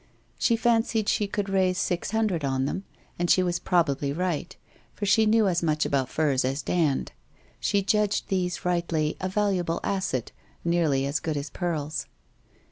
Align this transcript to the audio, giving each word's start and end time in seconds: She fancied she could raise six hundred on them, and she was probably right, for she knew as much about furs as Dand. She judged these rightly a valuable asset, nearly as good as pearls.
She 0.39 0.55
fancied 0.55 1.07
she 1.07 1.27
could 1.27 1.47
raise 1.47 1.77
six 1.77 2.09
hundred 2.09 2.43
on 2.43 2.65
them, 2.65 2.85
and 3.19 3.29
she 3.29 3.43
was 3.43 3.59
probably 3.59 4.11
right, 4.11 4.57
for 4.95 5.05
she 5.05 5.27
knew 5.27 5.47
as 5.47 5.61
much 5.61 5.85
about 5.85 6.09
furs 6.09 6.43
as 6.43 6.63
Dand. 6.63 7.11
She 7.59 7.83
judged 7.83 8.27
these 8.27 8.65
rightly 8.65 9.15
a 9.19 9.29
valuable 9.29 9.79
asset, 9.83 10.31
nearly 10.65 11.05
as 11.05 11.19
good 11.19 11.37
as 11.37 11.51
pearls. 11.51 12.07